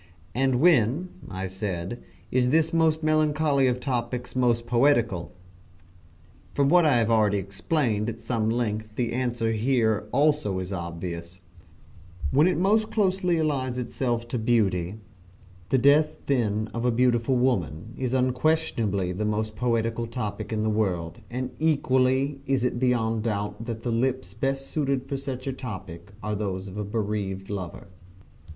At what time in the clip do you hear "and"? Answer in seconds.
0.33-0.55, 21.29-21.51